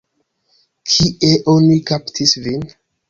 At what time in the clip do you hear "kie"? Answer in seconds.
0.93-1.31